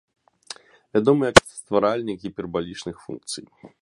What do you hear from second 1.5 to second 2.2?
стваральнік